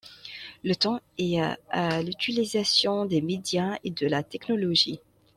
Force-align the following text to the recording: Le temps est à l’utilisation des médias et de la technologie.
Le 0.63 0.75
temps 0.75 0.99
est 1.19 1.37
à 1.69 2.01
l’utilisation 2.01 3.05
des 3.05 3.21
médias 3.21 3.77
et 3.83 3.91
de 3.91 4.07
la 4.07 4.23
technologie. 4.23 4.99